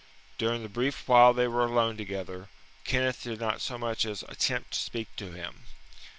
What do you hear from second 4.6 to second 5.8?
to speak to him.